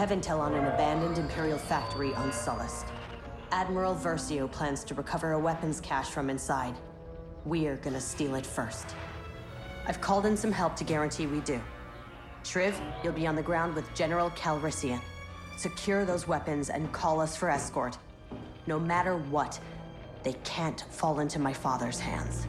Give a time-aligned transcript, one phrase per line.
[0.00, 2.86] have intel on an abandoned Imperial factory on Sullust.
[3.52, 6.74] Admiral Versio plans to recover a weapons cache from inside.
[7.44, 8.96] We're gonna steal it first.
[9.86, 11.60] I've called in some help to guarantee we do.
[12.44, 15.02] Shriv, you'll be on the ground with General Calrissian.
[15.58, 17.98] Secure those weapons and call us for escort.
[18.66, 19.60] No matter what,
[20.22, 22.46] they can't fall into my father's hands.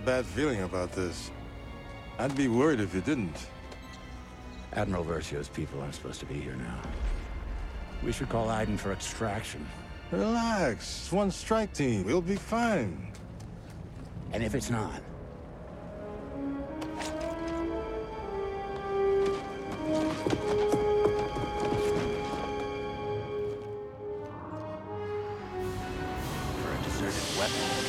[0.00, 1.30] A bad feeling about this.
[2.18, 3.36] I'd be worried if you didn't.
[4.72, 6.80] Admiral Versio's people aren't supposed to be here now.
[8.02, 9.68] We should call Iden for extraction.
[10.10, 11.00] Relax.
[11.02, 12.04] It's one strike team.
[12.04, 13.12] We'll be fine.
[14.32, 15.02] And if it's not?
[26.62, 27.79] For a deserted weapon.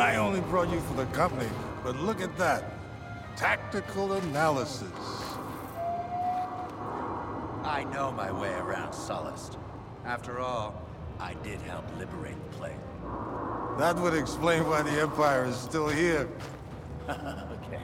[0.00, 1.50] I only brought you for the company,
[1.84, 2.64] but look at that.
[3.36, 4.88] Tactical analysis.
[7.64, 9.58] I know my way around Sullust.
[10.06, 10.80] After all,
[11.18, 12.80] I did help liberate the plane.
[13.78, 16.26] That would explain why the Empire is still here.
[17.10, 17.82] okay.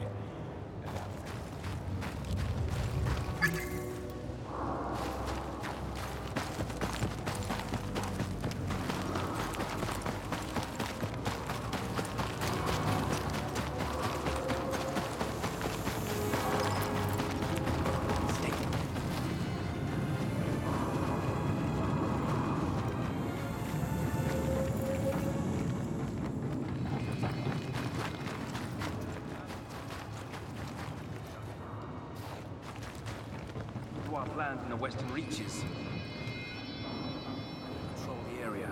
[34.36, 35.64] Our in the western reaches.
[37.94, 38.70] Control the area.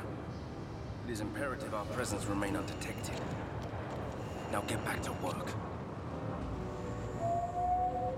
[1.07, 3.19] It is imperative our presence remain undetected.
[4.53, 5.49] Now get back to work.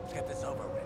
[0.03, 0.83] Let's get this over with.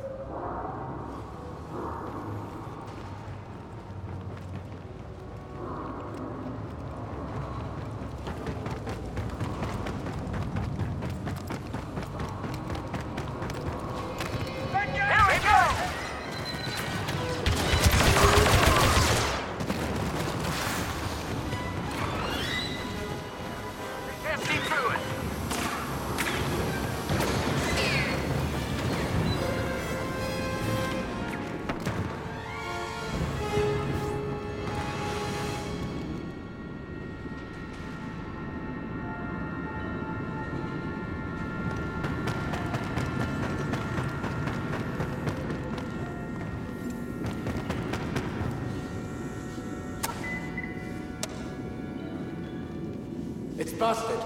[53.80, 54.20] Busted.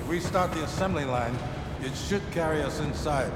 [0.00, 1.32] If we start the assembly line,
[1.84, 3.30] it should carry us inside.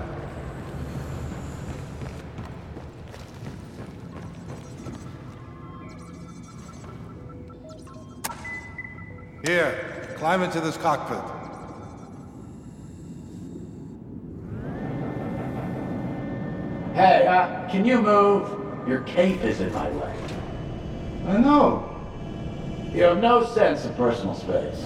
[9.44, 11.22] Here, climb into this cockpit.
[16.92, 18.88] Hey, uh, can you move?
[18.88, 20.14] Your cape is in my way.
[21.28, 21.91] I know,
[22.94, 24.84] You have no sense of personal space.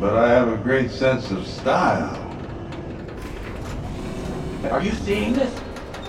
[0.00, 2.18] but I have a great sense of style.
[4.70, 5.52] Are you seeing this?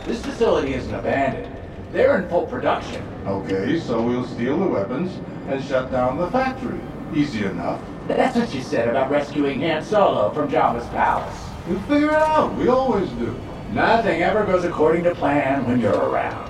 [0.06, 1.54] This facility isn't abandoned.
[1.92, 3.04] They're in full production.
[3.28, 5.12] Okay, so we'll steal the weapons
[5.48, 6.80] and shut down the factory.
[7.14, 7.82] Easy enough.
[8.08, 11.38] That's what you said about rescuing Han Solo from Jabba's palace.
[11.68, 12.56] We'll figure it out.
[12.56, 13.36] We always do.
[13.72, 16.50] Nothing ever goes according to plan when you're around.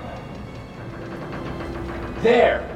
[2.22, 2.70] There!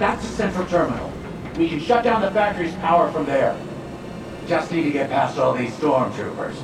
[0.00, 1.12] That's the central terminal.
[1.58, 3.54] We can shut down the factory's power from there.
[4.46, 6.56] Just need to get past all these stormtroopers.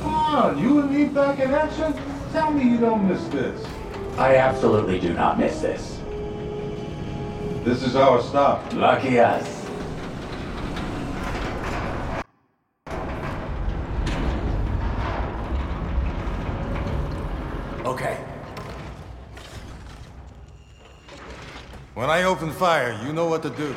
[0.00, 1.94] Come on, you and me back in action?
[2.32, 3.64] Tell me you don't miss this.
[4.18, 6.00] I absolutely do not miss this.
[7.62, 8.72] This is our stop.
[8.72, 9.59] Lucky us.
[22.00, 23.74] When I open fire, you know what to do.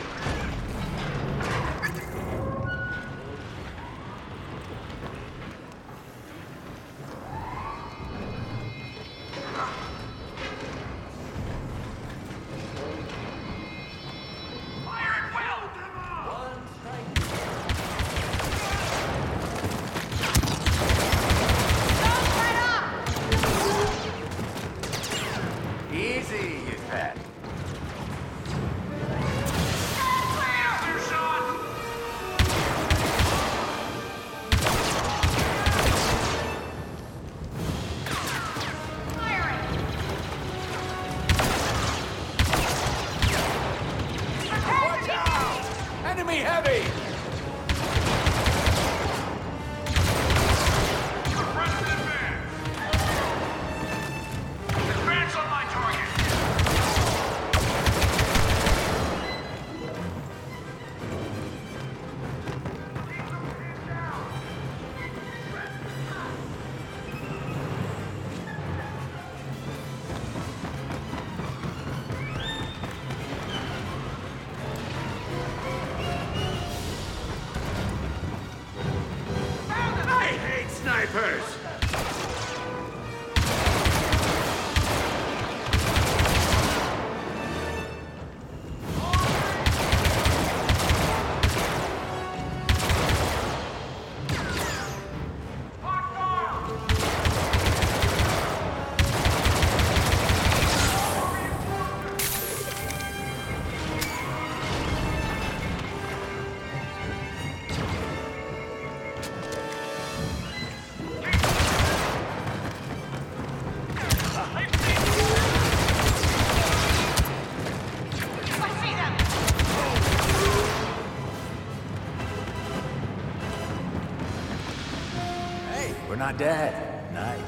[126.37, 127.13] Hey, we're not dead.
[127.13, 127.39] Nice.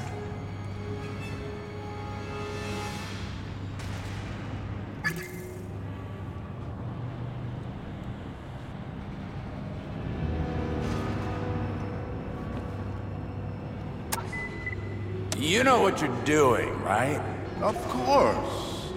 [15.36, 17.20] You know what you're doing, right?
[17.62, 18.92] Of course.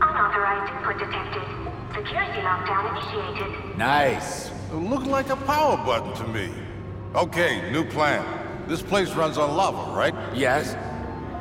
[0.00, 1.42] Unauthorized input detected.
[1.94, 3.78] Security lockdown initiated.
[3.78, 4.50] Nice.
[4.70, 6.50] It looked like a power button to me.
[7.14, 8.43] Okay, new plan.
[8.66, 10.14] This place runs on lava, right?
[10.34, 10.74] Yes?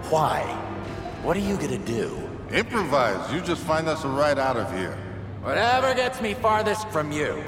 [0.10, 0.42] Why?
[1.22, 2.20] What are you gonna do?
[2.52, 3.32] Improvise.
[3.32, 4.98] You just find us a ride out of here.
[5.42, 7.42] Whatever gets me farthest from you.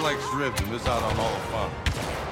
[0.00, 2.29] Shriv to miss out on all the fun.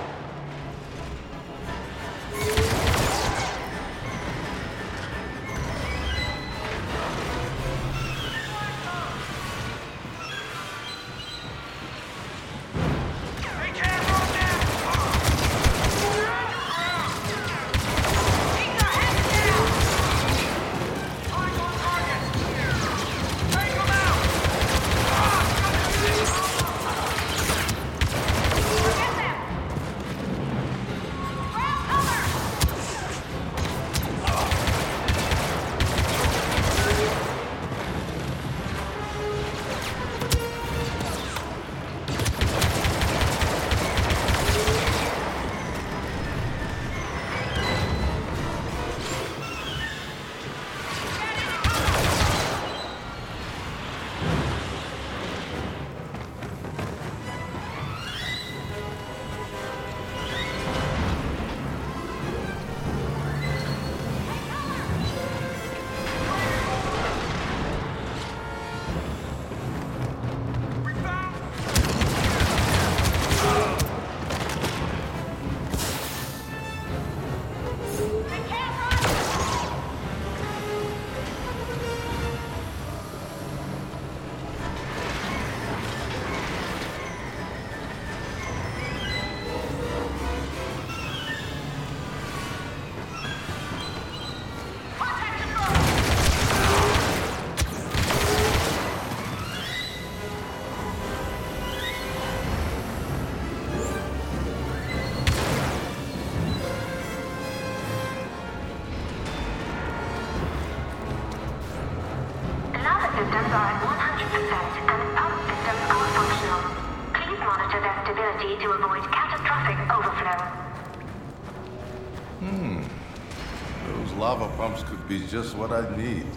[125.59, 126.28] What I need.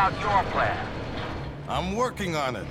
[0.00, 0.86] About your plan.
[1.68, 2.66] I'm working on it.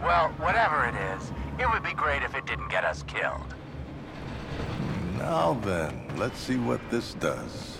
[0.00, 3.52] Well, whatever it is, it would be great if it didn't get us killed.
[5.18, 7.73] Now then, let's see what this does.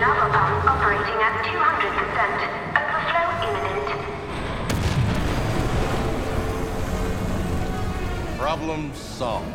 [0.00, 1.58] Lava pump operating at 200%.
[2.78, 3.88] Overflow imminent.
[8.38, 9.52] Problem solved.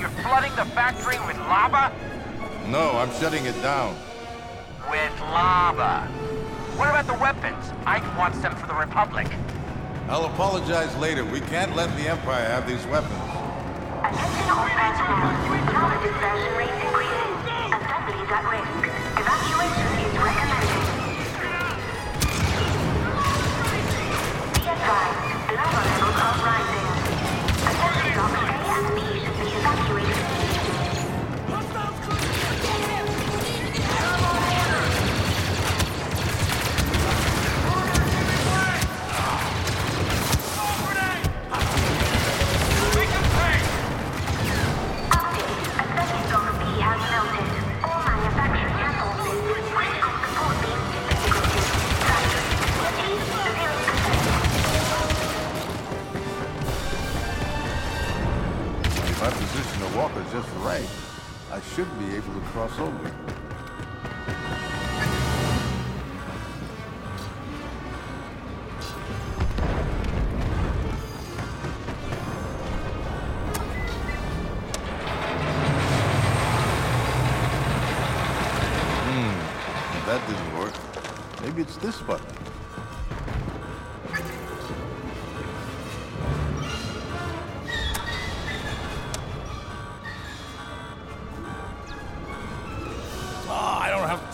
[0.00, 1.92] You're flooding the factory with lava?
[2.66, 3.94] No, I'm shutting it down.
[7.86, 9.28] Ike wants them for the Republic.
[10.08, 11.24] I'll apologize later.
[11.24, 13.14] We can't let the Empire have these weapons.
[14.02, 15.30] Attention all personnel.
[15.70, 17.70] Lava dispersion rate increasing.
[17.72, 18.85] Assemblies at risk.
[59.26, 60.88] I position the walker just right,
[61.50, 63.08] I should be able to cross over.
[79.02, 80.74] Hmm, that didn't work.
[81.42, 82.25] Maybe it's this button.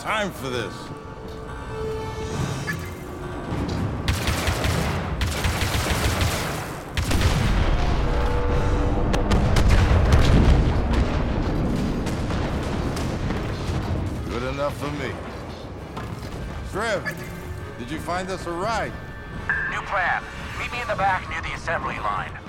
[0.03, 0.73] Time for this.
[14.27, 15.13] Good enough for me.
[16.73, 17.15] Shriv,
[17.79, 18.91] did you find us a ride?
[19.69, 20.21] New plan.
[20.59, 22.42] Meet me in the back near the assembly line.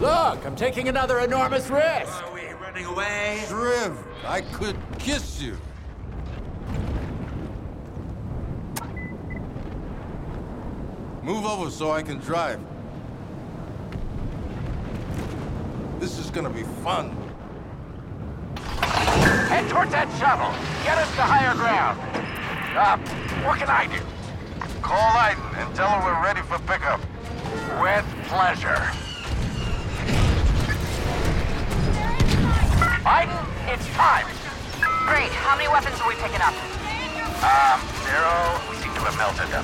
[0.00, 2.22] Look, I'm taking another enormous risk.
[2.22, 3.40] Are we running away?
[3.46, 5.56] Shriv, I could kiss you.
[11.22, 12.60] Move over so I can drive.
[15.98, 17.16] This is gonna be fun.
[19.48, 20.52] Head towards that shovel.
[20.84, 21.98] Get us to higher ground.
[22.76, 22.98] Uh,
[23.46, 24.02] what can I do?
[24.82, 27.00] Call Iden and tell her we're ready for pickup.
[27.80, 29.05] With pleasure.
[33.06, 33.38] Iden,
[33.70, 34.26] it's time.
[35.06, 35.30] Great.
[35.30, 36.50] How many weapons are we picking up?
[37.38, 38.34] Um, zero.
[38.66, 39.62] We seem to have melted them.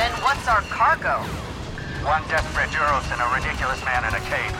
[0.00, 1.20] Then what's our cargo?
[2.08, 4.56] One desperate Duros and a ridiculous man in a cape.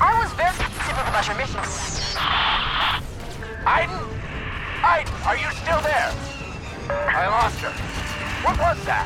[0.00, 1.60] I was very specific about your mission.
[3.68, 4.00] Iden?
[4.80, 6.08] Iden, are you still there?
[6.88, 7.74] I lost her.
[8.48, 9.04] What was that?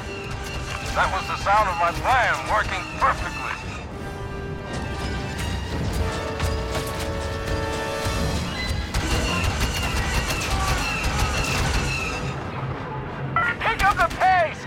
[0.95, 3.44] That was the sound of my plan working perfectly.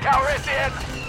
[0.07, 1.06] The pace, Calrissian!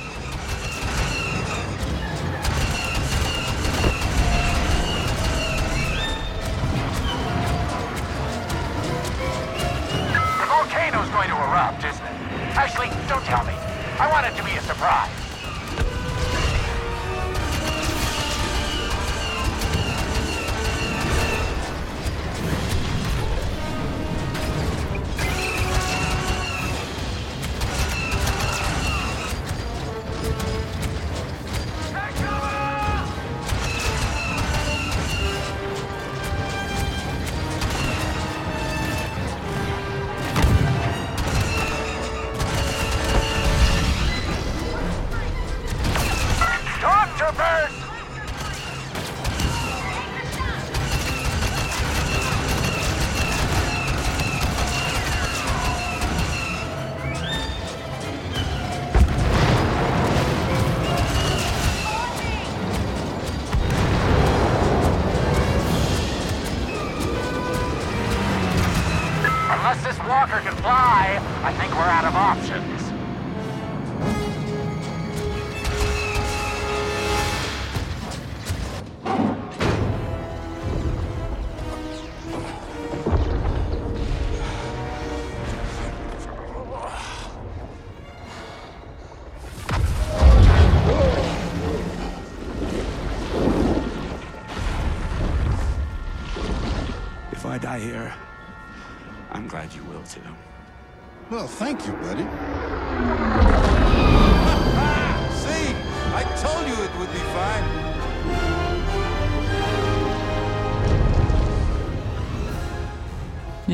[69.70, 72.87] Unless this walker can fly, I think we're out of options.